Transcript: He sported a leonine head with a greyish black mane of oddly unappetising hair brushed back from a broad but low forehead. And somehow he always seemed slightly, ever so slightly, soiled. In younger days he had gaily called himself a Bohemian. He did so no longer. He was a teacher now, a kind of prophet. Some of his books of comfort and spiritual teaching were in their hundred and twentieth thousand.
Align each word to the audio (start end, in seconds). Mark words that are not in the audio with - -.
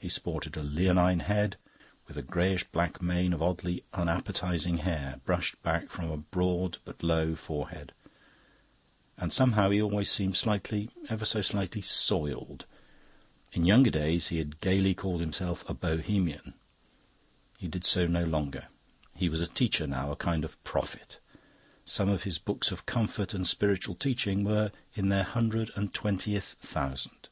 He 0.00 0.08
sported 0.08 0.56
a 0.56 0.64
leonine 0.64 1.20
head 1.20 1.54
with 2.08 2.16
a 2.16 2.22
greyish 2.22 2.64
black 2.72 3.00
mane 3.00 3.32
of 3.32 3.40
oddly 3.40 3.84
unappetising 3.92 4.78
hair 4.78 5.20
brushed 5.24 5.62
back 5.62 5.88
from 5.88 6.10
a 6.10 6.16
broad 6.16 6.78
but 6.84 7.00
low 7.00 7.36
forehead. 7.36 7.92
And 9.16 9.32
somehow 9.32 9.70
he 9.70 9.80
always 9.80 10.10
seemed 10.10 10.36
slightly, 10.36 10.90
ever 11.08 11.24
so 11.24 11.42
slightly, 11.42 11.80
soiled. 11.80 12.66
In 13.52 13.64
younger 13.66 13.90
days 13.92 14.26
he 14.34 14.38
had 14.38 14.60
gaily 14.60 14.94
called 14.94 15.20
himself 15.20 15.62
a 15.70 15.74
Bohemian. 15.74 16.54
He 17.60 17.68
did 17.68 17.84
so 17.84 18.08
no 18.08 18.22
longer. 18.22 18.66
He 19.14 19.28
was 19.28 19.40
a 19.40 19.46
teacher 19.46 19.86
now, 19.86 20.10
a 20.10 20.16
kind 20.16 20.44
of 20.44 20.60
prophet. 20.64 21.20
Some 21.84 22.08
of 22.08 22.24
his 22.24 22.40
books 22.40 22.72
of 22.72 22.84
comfort 22.84 23.32
and 23.32 23.46
spiritual 23.46 23.94
teaching 23.94 24.42
were 24.42 24.72
in 24.94 25.08
their 25.08 25.22
hundred 25.22 25.70
and 25.76 25.94
twentieth 25.94 26.56
thousand. 26.60 27.28